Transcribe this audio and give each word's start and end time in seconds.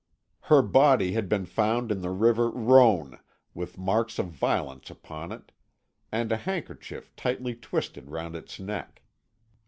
Her 0.45 0.63
body 0.63 1.11
had 1.11 1.29
been 1.29 1.45
found 1.45 1.91
in 1.91 2.01
the 2.01 2.09
River 2.09 2.49
Rhone, 2.49 3.19
with 3.53 3.77
marks 3.77 4.17
of 4.17 4.29
violence 4.29 4.89
upon 4.89 5.31
it, 5.31 5.51
and 6.11 6.31
a 6.31 6.37
handkerchief 6.37 7.15
tightly 7.15 7.53
twisted 7.53 8.09
round 8.09 8.35
its 8.35 8.59
neck. 8.59 9.03